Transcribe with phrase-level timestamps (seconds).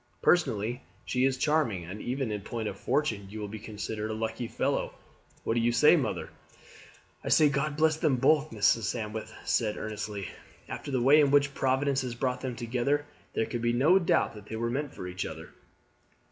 [0.23, 4.15] Personally she is charming, and even in point of fortune you would be considered a
[4.15, 4.95] lucky fellow.
[5.43, 6.31] What do you say, mother?"
[7.23, 8.85] "I say God bless them both!" Mrs.
[8.89, 10.27] Sandwith said earnestly.
[10.67, 14.33] "After the way in which Providence has brought them together, there can be no doubt
[14.33, 15.49] that they were meant for each other."